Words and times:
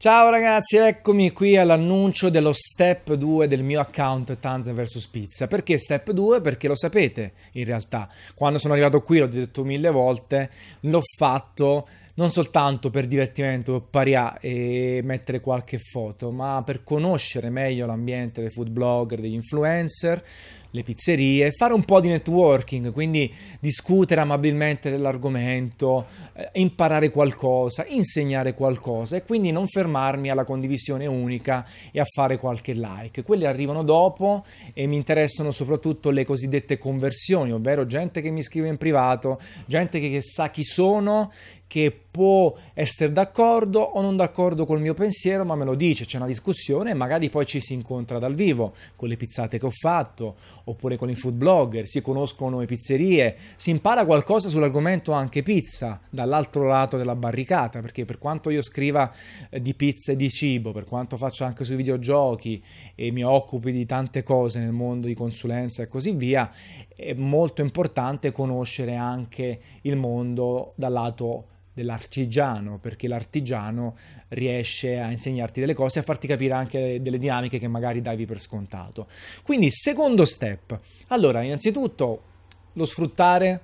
Ciao 0.00 0.30
ragazzi, 0.30 0.76
eccomi 0.76 1.32
qui 1.32 1.56
all'annuncio 1.56 2.28
dello 2.28 2.52
step 2.52 3.14
2 3.14 3.48
del 3.48 3.64
mio 3.64 3.80
account 3.80 4.38
Tanzan 4.38 4.72
vs 4.72 5.08
Pizza. 5.08 5.48
Perché 5.48 5.76
step 5.76 6.12
2? 6.12 6.40
Perché 6.40 6.68
lo 6.68 6.76
sapete 6.76 7.32
in 7.54 7.64
realtà. 7.64 8.08
Quando 8.36 8.60
sono 8.60 8.74
arrivato 8.74 9.02
qui, 9.02 9.18
l'ho 9.18 9.26
detto 9.26 9.64
mille 9.64 9.90
volte, 9.90 10.50
l'ho 10.82 11.02
fatto 11.16 11.88
non 12.14 12.30
soltanto 12.30 12.90
per 12.90 13.08
divertimento, 13.08 13.80
parià 13.80 14.38
e 14.38 15.00
mettere 15.02 15.40
qualche 15.40 15.78
foto, 15.78 16.30
ma 16.30 16.62
per 16.64 16.84
conoscere 16.84 17.50
meglio 17.50 17.84
l'ambiente 17.84 18.40
dei 18.40 18.50
food 18.50 18.70
blogger, 18.70 19.20
degli 19.20 19.34
influencer, 19.34 20.22
le 20.70 20.82
pizzerie, 20.82 21.50
fare 21.50 21.72
un 21.72 21.84
po' 21.84 22.00
di 22.00 22.08
networking, 22.08 22.92
quindi 22.92 23.32
discutere 23.58 24.20
amabilmente 24.20 24.90
dell'argomento, 24.90 26.06
eh, 26.34 26.50
imparare 26.54 27.10
qualcosa, 27.10 27.86
insegnare 27.86 28.52
qualcosa 28.54 29.16
e 29.16 29.24
quindi 29.24 29.50
non 29.50 29.66
fermarmi 29.66 30.28
alla 30.28 30.44
condivisione 30.44 31.06
unica 31.06 31.66
e 31.90 32.00
a 32.00 32.04
fare 32.04 32.38
qualche 32.38 32.72
like. 32.74 33.22
Quelli 33.22 33.46
arrivano 33.46 33.82
dopo 33.82 34.44
e 34.74 34.86
mi 34.86 34.96
interessano 34.96 35.50
soprattutto 35.50 36.10
le 36.10 36.24
cosiddette 36.24 36.76
conversioni, 36.76 37.52
ovvero 37.52 37.86
gente 37.86 38.20
che 38.20 38.30
mi 38.30 38.42
scrive 38.42 38.68
in 38.68 38.76
privato, 38.76 39.40
gente 39.66 39.98
che, 40.00 40.10
che 40.10 40.22
sa 40.22 40.50
chi 40.50 40.64
sono 40.64 41.32
che 41.68 42.07
può 42.18 42.52
essere 42.74 43.12
d'accordo 43.12 43.80
o 43.80 44.00
non 44.00 44.16
d'accordo 44.16 44.66
col 44.66 44.80
mio 44.80 44.92
pensiero, 44.92 45.44
ma 45.44 45.54
me 45.54 45.64
lo 45.64 45.76
dice, 45.76 46.04
c'è 46.04 46.16
una 46.16 46.26
discussione 46.26 46.90
e 46.90 46.94
magari 46.94 47.30
poi 47.30 47.46
ci 47.46 47.60
si 47.60 47.74
incontra 47.74 48.18
dal 48.18 48.34
vivo 48.34 48.74
con 48.96 49.08
le 49.08 49.16
pizzate 49.16 49.56
che 49.56 49.64
ho 49.64 49.70
fatto, 49.70 50.34
oppure 50.64 50.96
con 50.96 51.08
i 51.08 51.14
food 51.14 51.34
blogger, 51.34 51.86
si 51.86 52.02
conoscono 52.02 52.58
le 52.58 52.66
pizzerie, 52.66 53.36
si 53.54 53.70
impara 53.70 54.04
qualcosa 54.04 54.48
sull'argomento 54.48 55.12
anche 55.12 55.44
pizza 55.44 56.00
dall'altro 56.10 56.66
lato 56.66 56.96
della 56.96 57.14
barricata, 57.14 57.80
perché 57.80 58.04
per 58.04 58.18
quanto 58.18 58.50
io 58.50 58.62
scriva 58.62 59.12
eh, 59.48 59.62
di 59.62 59.74
pizza 59.74 60.10
e 60.10 60.16
di 60.16 60.28
cibo, 60.28 60.72
per 60.72 60.86
quanto 60.86 61.16
faccio 61.16 61.44
anche 61.44 61.62
sui 61.62 61.76
videogiochi 61.76 62.60
e 62.96 63.12
mi 63.12 63.22
occupi 63.22 63.70
di 63.70 63.86
tante 63.86 64.24
cose 64.24 64.58
nel 64.58 64.72
mondo 64.72 65.06
di 65.06 65.14
consulenza 65.14 65.84
e 65.84 65.86
così 65.86 66.10
via, 66.10 66.50
è 66.96 67.14
molto 67.14 67.62
importante 67.62 68.32
conoscere 68.32 68.96
anche 68.96 69.60
il 69.82 69.94
mondo 69.94 70.72
dal 70.74 70.90
lato 70.90 71.44
dell'artigiano, 71.78 72.78
perché 72.78 73.06
l'artigiano 73.06 73.96
riesce 74.28 74.98
a 74.98 75.10
insegnarti 75.10 75.60
delle 75.60 75.74
cose 75.74 75.98
e 75.98 76.02
a 76.02 76.04
farti 76.04 76.26
capire 76.26 76.54
anche 76.54 77.00
delle 77.00 77.18
dinamiche 77.18 77.58
che 77.58 77.68
magari 77.68 78.02
davi 78.02 78.26
per 78.26 78.40
scontato. 78.40 79.06
Quindi, 79.44 79.70
secondo 79.70 80.24
step. 80.24 80.78
Allora, 81.08 81.42
innanzitutto 81.42 82.22
lo 82.72 82.84
sfruttare 82.84 83.60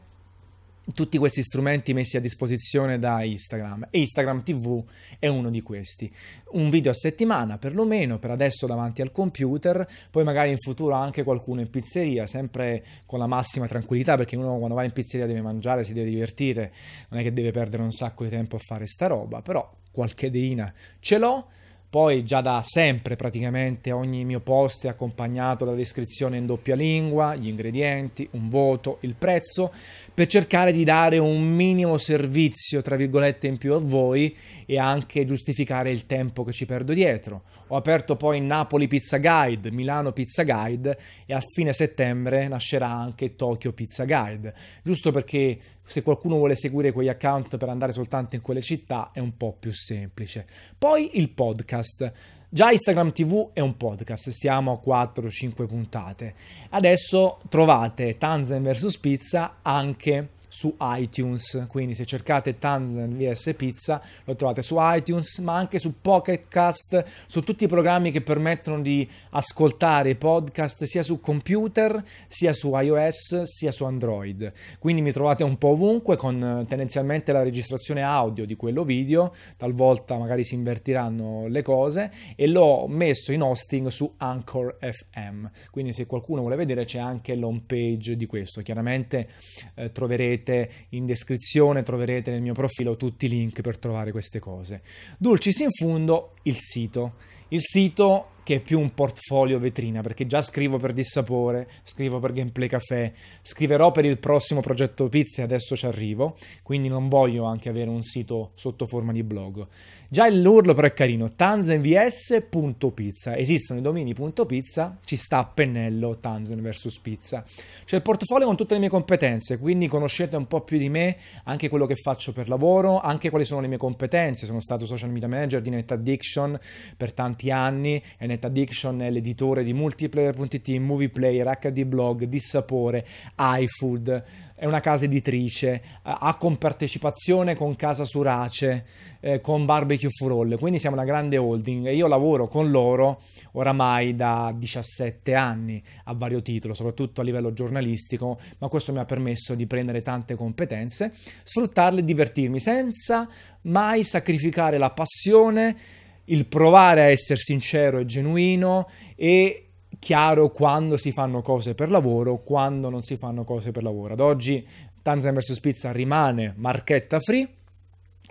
tutti 0.92 1.16
questi 1.16 1.42
strumenti 1.42 1.94
messi 1.94 2.16
a 2.16 2.20
disposizione 2.20 2.98
da 2.98 3.22
Instagram 3.22 3.88
e 3.90 4.00
Instagram 4.00 4.42
TV 4.42 4.84
è 5.18 5.28
uno 5.28 5.48
di 5.48 5.62
questi. 5.62 6.12
Un 6.52 6.68
video 6.68 6.90
a 6.90 6.94
settimana 6.94 7.56
perlomeno, 7.56 8.18
per 8.18 8.30
adesso 8.30 8.66
davanti 8.66 9.00
al 9.00 9.10
computer, 9.10 9.86
poi 10.10 10.24
magari 10.24 10.50
in 10.50 10.58
futuro 10.58 10.94
anche 10.94 11.22
qualcuno 11.22 11.60
in 11.60 11.70
pizzeria, 11.70 12.26
sempre 12.26 12.84
con 13.06 13.18
la 13.18 13.26
massima 13.26 13.66
tranquillità 13.66 14.16
perché 14.16 14.36
uno 14.36 14.58
quando 14.58 14.74
va 14.74 14.84
in 14.84 14.92
pizzeria 14.92 15.26
deve 15.26 15.40
mangiare, 15.40 15.84
si 15.84 15.94
deve 15.94 16.10
divertire, 16.10 16.72
non 17.08 17.20
è 17.20 17.22
che 17.22 17.32
deve 17.32 17.50
perdere 17.50 17.82
un 17.82 17.92
sacco 17.92 18.24
di 18.24 18.30
tempo 18.30 18.56
a 18.56 18.60
fare 18.60 18.86
sta 18.86 19.06
roba, 19.06 19.40
però 19.40 19.72
qualche 19.90 20.26
ideina 20.26 20.72
ce 21.00 21.18
l'ho 21.18 21.48
poi 21.88 22.24
già 22.24 22.40
da 22.40 22.60
sempre 22.64 23.14
praticamente 23.14 23.92
ogni 23.92 24.24
mio 24.24 24.40
post 24.40 24.86
è 24.86 24.88
accompagnato 24.88 25.64
dalla 25.64 25.76
descrizione 25.76 26.36
in 26.36 26.46
doppia 26.46 26.74
lingua, 26.74 27.36
gli 27.36 27.46
ingredienti, 27.46 28.28
un 28.32 28.48
voto, 28.48 28.98
il 29.02 29.14
prezzo, 29.16 29.72
per 30.12 30.26
cercare 30.26 30.72
di 30.72 30.82
dare 30.82 31.18
un 31.18 31.42
minimo 31.42 31.96
servizio, 31.96 32.82
tra 32.82 32.96
virgolette, 32.96 33.46
in 33.46 33.58
più 33.58 33.74
a 33.74 33.78
voi 33.78 34.36
e 34.66 34.78
anche 34.78 35.24
giustificare 35.24 35.92
il 35.92 36.06
tempo 36.06 36.42
che 36.42 36.52
ci 36.52 36.66
perdo 36.66 36.92
dietro. 36.92 37.42
Ho 37.68 37.76
aperto 37.76 38.16
poi 38.16 38.40
Napoli 38.40 38.88
Pizza 38.88 39.18
Guide, 39.18 39.70
Milano 39.70 40.12
Pizza 40.12 40.42
Guide 40.42 40.98
e 41.26 41.34
a 41.34 41.40
fine 41.40 41.72
settembre 41.72 42.48
nascerà 42.48 42.90
anche 42.90 43.36
Tokyo 43.36 43.72
Pizza 43.72 44.04
Guide, 44.04 44.52
giusto 44.82 45.12
perché 45.12 45.58
se 45.84 46.02
qualcuno 46.02 46.36
vuole 46.36 46.54
seguire 46.54 46.92
quegli 46.92 47.08
account 47.08 47.56
per 47.56 47.68
andare 47.68 47.92
soltanto 47.92 48.34
in 48.36 48.42
quelle 48.42 48.62
città 48.62 49.10
è 49.12 49.20
un 49.20 49.36
po' 49.36 49.56
più 49.58 49.72
semplice. 49.72 50.46
Poi 50.76 51.18
il 51.18 51.30
podcast. 51.30 52.12
Già 52.48 52.70
Instagram 52.70 53.10
TV 53.12 53.50
è 53.52 53.58
un 53.58 53.76
podcast, 53.76 54.28
siamo 54.30 54.80
a 54.84 55.10
4-5 55.12 55.66
puntate. 55.66 56.34
Adesso 56.70 57.40
trovate 57.48 58.16
Tanzen 58.16 58.62
vs 58.62 58.98
Pizza 58.98 59.56
anche 59.60 60.33
su 60.54 60.72
iTunes, 60.78 61.66
quindi 61.68 61.96
se 61.96 62.04
cercate 62.04 62.58
Tanzan 62.58 63.18
vs 63.18 63.54
Pizza 63.56 64.00
lo 64.22 64.36
trovate 64.36 64.62
su 64.62 64.76
iTunes, 64.78 65.38
ma 65.38 65.56
anche 65.56 65.80
su 65.80 65.94
Pocket 66.00 66.46
Cast, 66.46 67.04
su 67.26 67.42
tutti 67.42 67.64
i 67.64 67.66
programmi 67.66 68.12
che 68.12 68.20
permettono 68.20 68.80
di 68.80 69.06
ascoltare 69.30 70.10
i 70.10 70.14
podcast 70.14 70.84
sia 70.84 71.02
su 71.02 71.18
computer, 71.18 72.00
sia 72.28 72.52
su 72.52 72.72
iOS, 72.72 73.42
sia 73.42 73.72
su 73.72 73.82
Android. 73.82 74.52
Quindi 74.78 75.02
mi 75.02 75.10
trovate 75.10 75.42
un 75.42 75.58
po' 75.58 75.70
ovunque 75.70 76.16
con 76.16 76.40
eh, 76.40 76.66
tendenzialmente 76.68 77.32
la 77.32 77.42
registrazione 77.42 78.02
audio 78.02 78.46
di 78.46 78.54
quello 78.54 78.84
video, 78.84 79.34
talvolta 79.56 80.16
magari 80.16 80.44
si 80.44 80.54
invertiranno 80.54 81.48
le 81.48 81.62
cose 81.62 82.12
e 82.36 82.46
l'ho 82.46 82.86
messo 82.86 83.32
in 83.32 83.42
hosting 83.42 83.88
su 83.88 84.14
Anchor 84.18 84.78
FM. 84.78 85.46
Quindi 85.72 85.92
se 85.92 86.06
qualcuno 86.06 86.42
vuole 86.42 86.54
vedere 86.54 86.84
c'è 86.84 87.00
anche 87.00 87.34
l'home 87.34 87.62
page 87.66 88.14
di 88.14 88.26
questo. 88.26 88.62
Chiaramente 88.62 89.30
eh, 89.74 89.90
troverete 89.90 90.42
troverete 90.44 90.70
in 90.90 91.06
descrizione, 91.06 91.82
troverete 91.82 92.30
nel 92.30 92.40
mio 92.40 92.54
profilo 92.54 92.96
tutti 92.96 93.26
i 93.26 93.28
link 93.28 93.60
per 93.60 93.78
trovare 93.78 94.12
queste 94.12 94.38
cose. 94.38 94.82
Dulcis 95.18 95.58
in 95.60 95.70
fundo, 95.70 96.34
il 96.42 96.56
sito. 96.58 97.14
Il 97.48 97.60
sito 97.62 98.28
che 98.44 98.56
è 98.56 98.60
più 98.60 98.78
un 98.78 98.92
portfolio 98.94 99.58
vetrina, 99.58 100.02
perché 100.02 100.26
già 100.26 100.42
scrivo 100.42 100.78
per 100.78 100.92
Dissapore, 100.92 101.68
scrivo 101.82 102.20
per 102.20 102.32
Gameplay 102.32 102.68
Café, 102.68 103.12
scriverò 103.42 103.90
per 103.90 104.04
il 104.04 104.18
prossimo 104.18 104.60
progetto 104.60 105.08
pizza 105.08 105.40
e 105.40 105.44
adesso 105.44 105.74
ci 105.74 105.86
arrivo, 105.86 106.36
quindi 106.62 106.88
non 106.88 107.08
voglio 107.08 107.44
anche 107.44 107.70
avere 107.70 107.90
un 107.90 108.02
sito 108.02 108.52
sotto 108.54 108.86
forma 108.86 109.12
di 109.12 109.22
blog. 109.22 109.66
Già 110.08 110.28
l'urlo 110.28 110.74
però 110.74 110.86
è 110.86 110.92
carino, 110.92 111.32
tanzenvs.pizza, 111.34 113.36
esistono 113.36 113.80
i 113.80 113.82
domini.pizza, 113.82 114.98
ci 115.04 115.16
sta 115.16 115.38
a 115.38 115.46
pennello 115.46 116.18
Tanzen 116.20 116.62
vs 116.62 117.00
Pizza. 117.00 117.42
C'è 117.84 117.96
il 117.96 118.02
portfolio 118.02 118.46
con 118.46 118.54
tutte 118.56 118.74
le 118.74 118.80
mie 118.80 118.90
competenze, 118.90 119.58
quindi 119.58 119.88
conoscete 119.88 120.36
un 120.36 120.46
po' 120.46 120.60
più 120.60 120.78
di 120.78 120.88
me, 120.88 121.16
anche 121.44 121.68
quello 121.68 121.86
che 121.86 121.96
faccio 121.96 122.32
per 122.32 122.48
lavoro, 122.48 123.00
anche 123.00 123.30
quali 123.30 123.44
sono 123.44 123.60
le 123.60 123.66
mie 123.66 123.78
competenze, 123.78 124.46
sono 124.46 124.60
stato 124.60 124.86
social 124.86 125.10
media 125.10 125.26
manager 125.26 125.60
di 125.60 125.70
Net 125.70 125.90
Addiction 125.90 126.56
per 126.96 127.12
tanti 127.12 127.50
anni 127.50 128.00
e 128.18 128.26
Net 128.34 128.44
Addiction 128.44 129.00
è 129.00 129.10
l'editore 129.10 129.62
di 129.62 129.72
multiplayer.it, 129.72 130.68
movie 130.78 131.08
player, 131.08 131.46
HD 131.58 131.84
blog, 131.84 132.24
Dissapore, 132.24 133.06
iFood, 133.36 134.24
è 134.56 134.66
una 134.66 134.80
casa 134.80 135.04
editrice, 135.04 135.82
ha 136.02 136.36
compartecipazione 136.36 137.54
con 137.54 137.76
Casa 137.76 138.04
Surace, 138.04 138.86
eh, 139.20 139.40
con 139.40 139.64
Barbecue 139.64 140.10
for 140.10 140.32
All, 140.32 140.58
quindi 140.58 140.78
siamo 140.78 140.96
una 140.96 141.04
grande 141.04 141.36
holding 141.36 141.86
e 141.86 141.94
io 141.94 142.08
lavoro 142.08 142.48
con 142.48 142.70
loro 142.70 143.20
oramai 143.52 144.16
da 144.16 144.52
17 144.56 145.34
anni 145.34 145.82
a 146.04 146.14
vario 146.14 146.42
titolo, 146.42 146.74
soprattutto 146.74 147.20
a 147.20 147.24
livello 147.24 147.52
giornalistico, 147.52 148.38
ma 148.58 148.68
questo 148.68 148.92
mi 148.92 148.98
ha 148.98 149.04
permesso 149.04 149.54
di 149.54 149.66
prendere 149.66 150.02
tante 150.02 150.34
competenze, 150.34 151.12
sfruttarle 151.42 152.00
e 152.00 152.04
divertirmi 152.04 152.58
senza 152.58 153.28
mai 153.62 154.02
sacrificare 154.02 154.78
la 154.78 154.90
passione 154.90 156.02
il 156.26 156.46
provare 156.46 157.02
a 157.02 157.10
essere 157.10 157.38
sincero 157.38 157.98
e 157.98 158.06
genuino 158.06 158.88
e 159.14 159.68
chiaro 159.98 160.50
quando 160.50 160.96
si 160.96 161.12
fanno 161.12 161.42
cose 161.42 161.74
per 161.74 161.90
lavoro, 161.90 162.42
quando 162.42 162.90
non 162.90 163.02
si 163.02 163.16
fanno 163.16 163.44
cose 163.44 163.70
per 163.70 163.82
lavoro. 163.82 164.14
Ad 164.14 164.20
oggi 164.20 164.66
Tanzania 165.02 165.40
vs 165.40 165.60
Pizza 165.60 165.92
rimane 165.92 166.54
marchetta 166.56 167.20
free 167.20 167.48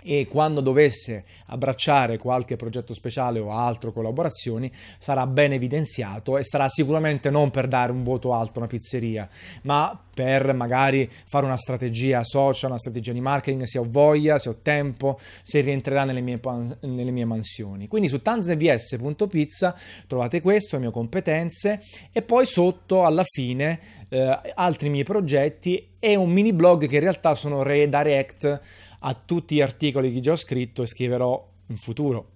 e 0.06 0.26
quando 0.28 0.60
dovesse 0.60 1.24
abbracciare 1.46 2.18
qualche 2.18 2.56
progetto 2.56 2.92
speciale 2.92 3.38
o 3.38 3.50
altre 3.50 3.90
collaborazioni 3.90 4.70
sarà 4.98 5.26
ben 5.26 5.52
evidenziato 5.52 6.36
e 6.36 6.44
sarà 6.44 6.68
sicuramente 6.68 7.30
non 7.30 7.50
per 7.50 7.68
dare 7.68 7.90
un 7.90 8.04
voto 8.04 8.34
alto 8.34 8.58
a 8.58 8.58
una 8.58 8.66
pizzeria, 8.66 9.26
ma 9.62 9.98
per 10.14 10.52
magari 10.52 11.10
fare 11.26 11.46
una 11.46 11.56
strategia 11.56 12.22
social, 12.22 12.70
una 12.70 12.78
strategia 12.78 13.12
di 13.12 13.20
marketing, 13.20 13.62
se 13.62 13.78
ho 13.78 13.86
voglia, 13.88 14.38
se 14.38 14.50
ho 14.50 14.56
tempo, 14.62 15.18
se 15.42 15.60
rientrerà 15.60 16.04
nelle 16.04 16.20
mie, 16.20 16.38
nelle 16.80 17.10
mie 17.10 17.24
mansioni. 17.24 17.88
Quindi 17.88 18.08
su 18.08 18.20
tanzevs.pizza 18.20 19.74
trovate 20.06 20.40
questo, 20.42 20.76
le 20.76 20.82
mie 20.82 20.92
competenze 20.92 21.82
e 22.12 22.20
poi 22.22 22.44
sotto 22.44 23.04
alla 23.04 23.24
fine 23.24 24.04
eh, 24.10 24.52
altri 24.54 24.90
miei 24.90 25.04
progetti 25.04 25.92
e 25.98 26.14
un 26.14 26.30
mini 26.30 26.52
blog 26.52 26.86
che 26.86 26.96
in 26.96 27.00
realtà 27.00 27.34
sono 27.34 27.62
redirect 27.62 28.60
a 29.06 29.14
tutti 29.14 29.56
gli 29.56 29.60
articoli 29.60 30.12
che 30.12 30.20
già 30.20 30.32
ho 30.32 30.36
scritto 30.36 30.82
e 30.82 30.86
scriverò 30.86 31.50
in 31.66 31.76
futuro. 31.76 32.30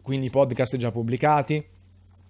Quindi 0.00 0.30
podcast 0.30 0.76
già 0.76 0.90
pubblicati, 0.90 1.64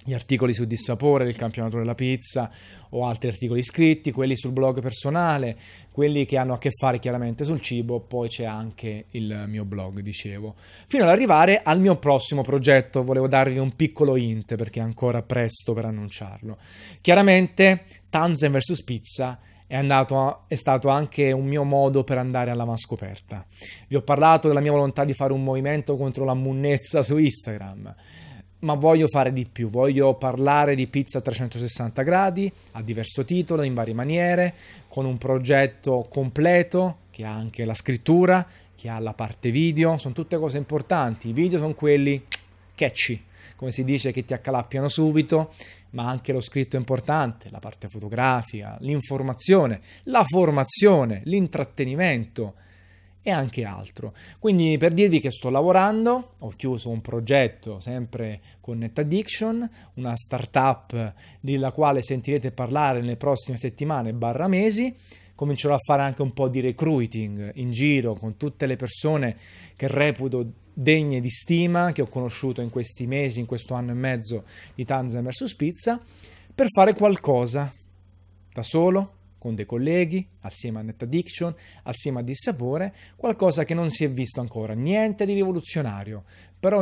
gli 0.06 0.12
articoli 0.12 0.52
su 0.52 0.66
Dissapore, 0.66 1.26
il 1.26 1.36
campionato 1.36 1.78
della 1.78 1.94
pizza 1.94 2.50
o 2.90 3.06
altri 3.06 3.28
articoli 3.28 3.62
scritti, 3.62 4.12
quelli 4.12 4.36
sul 4.36 4.52
blog 4.52 4.82
personale, 4.82 5.56
quelli 5.90 6.26
che 6.26 6.36
hanno 6.36 6.52
a 6.52 6.58
che 6.58 6.70
fare 6.70 6.98
chiaramente 6.98 7.44
sul 7.44 7.60
cibo, 7.60 8.00
poi 8.00 8.28
c'è 8.28 8.44
anche 8.44 9.06
il 9.10 9.44
mio 9.46 9.64
blog, 9.64 10.00
dicevo. 10.00 10.54
Fino 10.86 11.04
ad 11.04 11.08
arrivare 11.08 11.62
al 11.62 11.80
mio 11.80 11.96
prossimo 11.96 12.42
progetto, 12.42 13.02
volevo 13.02 13.28
darvi 13.28 13.56
un 13.56 13.74
piccolo 13.74 14.16
hint 14.16 14.56
perché 14.56 14.80
è 14.80 14.82
ancora 14.82 15.22
presto 15.22 15.72
per 15.72 15.86
annunciarlo. 15.86 16.58
Chiaramente 17.00 17.84
Tanzen 18.10 18.52
vs 18.52 18.82
Pizza 18.82 19.40
è, 19.66 19.76
andato, 19.76 20.44
è 20.48 20.54
stato 20.54 20.88
anche 20.88 21.32
un 21.32 21.46
mio 21.46 21.64
modo 21.64 22.04
per 22.04 22.18
andare 22.18 22.50
alla 22.50 22.66
mascoperta. 22.66 23.46
Vi 23.88 23.96
ho 23.96 24.02
parlato 24.02 24.48
della 24.48 24.60
mia 24.60 24.72
volontà 24.72 25.04
di 25.04 25.14
fare 25.14 25.32
un 25.32 25.42
movimento 25.42 25.96
contro 25.96 26.26
la 26.26 26.34
munnezza 26.34 27.02
su 27.02 27.16
Instagram 27.16 27.94
ma 28.64 28.74
voglio 28.74 29.06
fare 29.06 29.32
di 29.32 29.46
più, 29.50 29.68
voglio 29.68 30.14
parlare 30.14 30.74
di 30.74 30.86
pizza 30.86 31.18
a 31.18 31.20
360 31.20 32.02
gradi, 32.02 32.50
a 32.72 32.82
diverso 32.82 33.22
titolo, 33.24 33.62
in 33.62 33.74
varie 33.74 33.94
maniere, 33.94 34.54
con 34.88 35.04
un 35.04 35.18
progetto 35.18 36.06
completo 36.08 36.96
che 37.10 37.24
ha 37.24 37.32
anche 37.32 37.64
la 37.64 37.74
scrittura, 37.74 38.44
che 38.74 38.88
ha 38.88 38.98
la 38.98 39.12
parte 39.12 39.50
video, 39.50 39.98
sono 39.98 40.14
tutte 40.14 40.38
cose 40.38 40.56
importanti, 40.56 41.28
i 41.28 41.32
video 41.32 41.58
sono 41.58 41.74
quelli 41.74 42.24
catchy, 42.74 43.22
come 43.56 43.70
si 43.70 43.84
dice, 43.84 44.12
che 44.12 44.24
ti 44.24 44.32
accalappiano 44.32 44.88
subito, 44.88 45.52
ma 45.90 46.08
anche 46.08 46.32
lo 46.32 46.40
scritto 46.40 46.76
è 46.76 46.78
importante, 46.78 47.50
la 47.50 47.60
parte 47.60 47.88
fotografica, 47.88 48.76
l'informazione, 48.80 49.80
la 50.04 50.24
formazione, 50.24 51.20
l'intrattenimento, 51.24 52.54
e 53.26 53.30
anche 53.30 53.64
altro. 53.64 54.14
Quindi 54.38 54.76
per 54.76 54.92
dirvi 54.92 55.18
che 55.18 55.30
sto 55.30 55.48
lavorando, 55.48 56.34
ho 56.38 56.48
chiuso 56.50 56.90
un 56.90 57.00
progetto 57.00 57.80
sempre 57.80 58.40
con 58.60 58.78
NetAddiction, 58.78 59.68
una 59.94 60.14
startup 60.14 61.14
della 61.40 61.72
quale 61.72 62.02
sentirete 62.02 62.52
parlare 62.52 63.00
nelle 63.00 63.16
prossime 63.16 63.56
settimane 63.56 64.12
barra 64.12 64.46
mesi. 64.46 64.94
Comincerò 65.34 65.74
a 65.74 65.78
fare 65.78 66.02
anche 66.02 66.20
un 66.20 66.34
po' 66.34 66.48
di 66.48 66.60
recruiting 66.60 67.52
in 67.54 67.72
giro 67.72 68.14
con 68.14 68.36
tutte 68.36 68.66
le 68.66 68.76
persone 68.76 69.36
che 69.74 69.88
reputo 69.88 70.52
degne 70.74 71.20
di 71.20 71.30
stima, 71.30 71.92
che 71.92 72.02
ho 72.02 72.06
conosciuto 72.06 72.60
in 72.60 72.68
questi 72.68 73.06
mesi, 73.06 73.40
in 73.40 73.46
questo 73.46 73.72
anno 73.72 73.92
e 73.92 73.94
mezzo 73.94 74.44
di 74.74 74.84
Tanzan 74.84 75.24
vs 75.24 75.54
Pizza, 75.54 75.98
per 76.54 76.66
fare 76.68 76.94
qualcosa 76.94 77.72
da 78.52 78.62
solo, 78.62 79.12
con 79.44 79.54
dei 79.54 79.66
colleghi, 79.66 80.26
assieme 80.40 80.78
a 80.78 80.82
Net 80.82 81.02
Addiction, 81.02 81.54
assieme 81.82 82.20
a 82.20 82.22
Dissapore, 82.22 82.94
qualcosa 83.14 83.62
che 83.64 83.74
non 83.74 83.90
si 83.90 84.02
è 84.02 84.10
visto 84.10 84.40
ancora, 84.40 84.72
niente 84.72 85.26
di 85.26 85.34
rivoluzionario, 85.34 86.24
però 86.58 86.80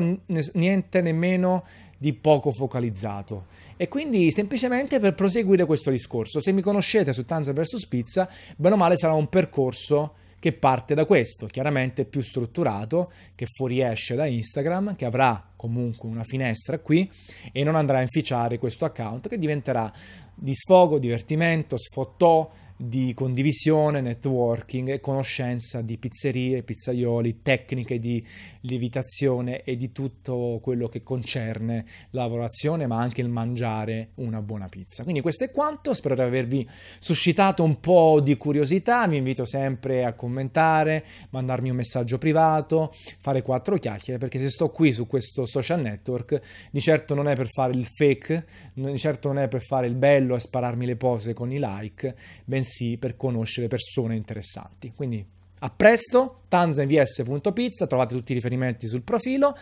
niente 0.53 1.01
nemmeno 1.01 1.65
di 1.99 2.13
poco 2.13 2.53
focalizzato. 2.53 3.47
E 3.77 3.89
quindi 3.89 4.31
semplicemente 4.31 5.01
per 5.01 5.15
proseguire 5.15 5.65
questo 5.65 5.91
discorso, 5.91 6.39
se 6.39 6.53
mi 6.53 6.61
conoscete 6.61 7.13
su 7.13 7.25
Tanza 7.25 7.53
vs 7.53 7.89
Pizza, 7.89 8.29
bene 8.57 8.77
o 8.77 8.79
male 8.79 8.97
sarà 8.97 9.15
un 9.15 9.29
percorso 9.29 10.15
che 10.43 10.53
parte 10.53 10.97
da 10.97 11.05
questo, 11.05 11.47
chiaramente 11.47 12.05
più 12.05 12.21
strutturato, 12.21 13.13
che 13.37 13.47
fuoriesce 13.47 14.17
da 14.17 14.27
Instagram, 14.27 14.97
che 14.97 15.05
avrà 15.05 15.53
comunque 15.55 16.09
una 16.09 16.25
finestra 16.25 16.81
qui 16.81 17.09
e 17.53 17.63
non 17.63 17.77
andrà 17.77 17.99
a 17.99 18.03
inficiare 18.03 18.59
questo 18.59 18.85
account 18.85 19.29
che 19.29 19.39
diventerà 19.39 19.93
di 20.35 20.53
sfogo, 20.53 20.99
divertimento, 20.99 21.77
sfottò, 21.79 22.51
di 22.85 23.15
condivisione, 23.15 24.01
networking 24.01 24.89
e 24.89 24.99
conoscenza 24.99 25.83
di 25.83 25.99
pizzerie, 25.99 26.65
pizzaioli, 26.65 27.41
tecniche 27.41 28.01
di 28.01 28.25
lievitazione 28.63 29.63
e 29.63 29.77
di 29.77 29.93
tutto 29.93 30.59
quello 30.61 30.89
che 30.89 31.05
concerne 31.05 31.85
la 32.11 32.23
lavorazione, 32.23 32.89
ma 32.89 32.99
anche 32.99 33.21
il 33.21 33.29
mangiare 33.29 34.11
una 34.17 34.43
buona 34.43 34.69
pizza. 34.69 35.05
Quindi 35.05 35.21
questo 35.21 35.45
è 35.45 35.53
quanto, 35.53 35.95
spero 35.95 36.17
di 36.17 36.23
avervi 36.23 36.69
suscitato 36.99 37.63
un 37.63 37.79
po' 37.79 38.21
di 38.21 38.37
curiosità, 38.37 39.07
vi 39.07 39.17
invito 39.17 39.45
sempre 39.45 40.05
a 40.05 40.15
commentare, 40.15 41.05
mandarmi 41.31 41.71
un 41.71 41.77
messaggio 41.77 42.19
privato, 42.19 42.93
fare 43.21 43.43
quattro 43.43 43.77
chiacchiere, 43.79 44.19
perché 44.19 44.41
se 44.41 44.51
sto 44.51 44.71
qui 44.71 44.93
su 44.93 45.07
questo 45.07 45.47
social 45.47 45.81
network, 45.81 46.41
di 46.73 46.81
certo 46.81 47.15
non 47.15 47.29
è 47.29 47.37
per 47.37 47.49
fare 47.49 47.73
il 47.75 47.87
fake, 47.87 48.47
di 48.75 48.99
certo 48.99 49.29
non 49.29 49.39
è 49.39 49.47
per 49.47 49.63
fare 49.63 49.87
il 49.87 49.95
bello 49.95 50.35
e 50.35 50.41
spararmi 50.41 50.85
le 50.85 50.97
pose 50.97 51.33
con 51.33 51.53
i 51.53 51.61
like, 51.61 52.17
bensì 52.45 52.71
per 52.99 53.17
conoscere 53.17 53.69
persone 53.69 54.17
interessanti. 54.17 54.93
Quindi 54.95 55.25
a 55.65 55.71
presto, 55.71 56.43
tanzanvs.pizza, 56.49 57.87
trovate 57.87 58.15
tutti 58.15 58.33
i 58.33 58.35
riferimenti 58.35 58.87
sul 58.89 59.03
profilo. 59.03 59.57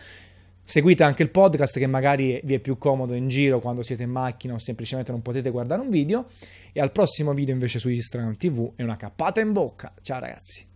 Seguite 0.63 1.03
anche 1.03 1.21
il 1.21 1.29
podcast 1.29 1.77
che 1.77 1.87
magari 1.87 2.39
vi 2.43 2.53
è 2.53 2.59
più 2.59 2.77
comodo 2.77 3.13
in 3.13 3.27
giro 3.27 3.59
quando 3.59 3.83
siete 3.83 4.03
in 4.03 4.09
macchina 4.09 4.53
o 4.53 4.57
semplicemente 4.57 5.11
non 5.11 5.21
potete 5.21 5.49
guardare 5.49 5.81
un 5.81 5.89
video. 5.89 6.25
E 6.71 6.79
al 6.79 6.91
prossimo 6.91 7.33
video 7.33 7.53
invece 7.53 7.77
su 7.77 7.89
Instagram 7.89 8.35
TV 8.37 8.71
e 8.75 8.83
una 8.83 8.97
cappata 8.97 9.41
in 9.41 9.51
bocca. 9.51 9.93
Ciao 10.01 10.19
ragazzi! 10.19 10.70